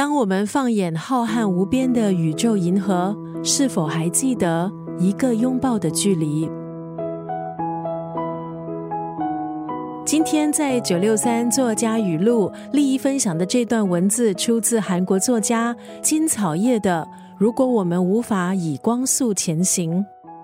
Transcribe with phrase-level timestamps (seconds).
[0.00, 3.14] 当我们放眼浩瀚无边的宇宙银河，
[3.44, 6.48] 是否还记得一个拥抱的距离？
[10.06, 17.06] 今天在九六三作家语录，立一分享的这段文字出自韩国作家金草叶的
[17.36, 19.98] 《如果我们无法以光速前行》。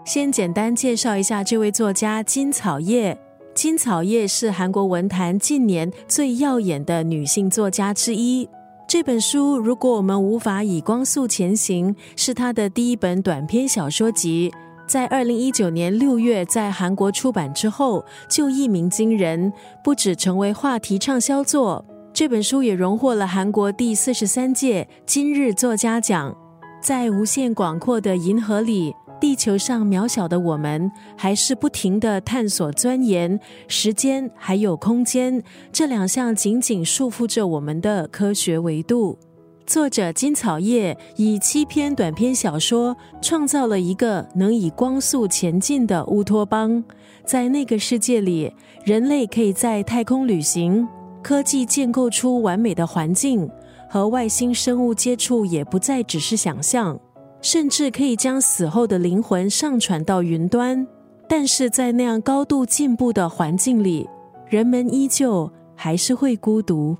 [0.04, 3.16] 先简单介绍一下这位作家金草叶。
[3.54, 8.46] 金草叶是韩国文坛近年最耀眼的女性作家之一。
[8.89, 14.53] 这本书《如果我们无法以光速前行》是他的第一本短篇小说集。
[14.86, 26.32] 在二零一九年六月在韩国出版之后，就一鸣惊人，不止成为话题畅销作，这本书也荣获了韩国第四十三届今日作家奖。
[26.81, 39.19] 在无限广阔的银河里，地球上渺小的我们，还是不停的探索钻研时间还有空间这两项紧紧束缚着我们的科学维度。
[39.66, 46.84] 作者金草叶以七篇短篇小说创造了一个能以光速前进的乌托邦，
[47.25, 48.53] 在那个世界里，
[48.84, 50.86] 人类可以在太空旅行，
[51.20, 53.51] 科技建构出完美的环境，
[53.91, 57.01] 和外星生物接触也不再只是想象，
[57.41, 60.87] 甚至可以将死后的灵魂上传到云端。
[61.29, 64.09] 但是在那样高度进步的环境里，
[64.48, 66.97] 人们依旧还是会孤独。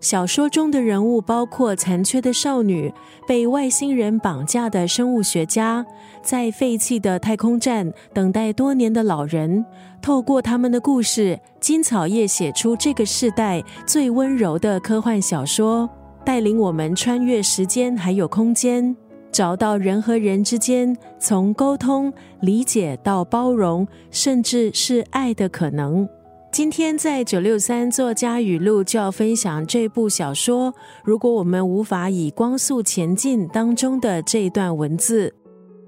[0.00, 2.92] 小说中的人物包括残缺的少女、
[3.26, 5.84] 被外星人绑架的生物学家、
[6.22, 9.64] 在废弃的太空站等待多年的老人。
[10.00, 15.88] 透过他们的故事，金草叶写出这个时代最温柔的科幻小说，
[16.24, 18.96] 带领我们穿越时间还有空间，
[19.32, 26.08] 找到人和人之间从沟通、理解到包容，甚至是爱的可能。
[26.52, 30.74] 今天在九六三作家语录就要分享这部小说。
[31.04, 35.32] 如果我们无法以光速前进当中的这一段文字，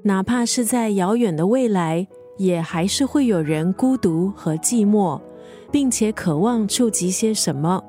[0.05, 2.07] 哪怕是在遥远的未来，
[2.39, 5.21] 也还是会有人孤独和寂寞，
[5.73, 7.83] 并且渴望触及些什么。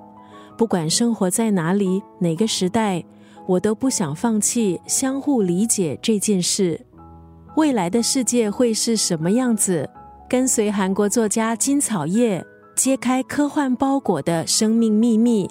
[0.57, 3.03] 不管生活在哪里，哪个时代，
[3.47, 6.85] 我都不想放弃相互理解这件事。
[7.55, 9.89] 未来的世界会是什么样子？
[10.29, 12.45] 跟随韩国作家金草叶。
[12.75, 15.47] 揭开科幻包裹的生命秘密，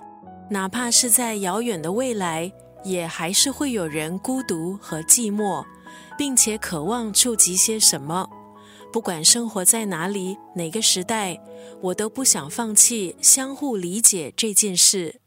[0.51, 5.65] 哪怕是在遥远的未来，也还是会有人孤独和寂寞，
[6.19, 8.29] 并且渴望触及些什么。
[8.93, 11.41] 不管生活在哪里，哪个时代，
[11.81, 15.22] 我都不想放弃相互理解这件事。